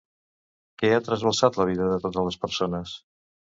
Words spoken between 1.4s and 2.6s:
la vida de totes les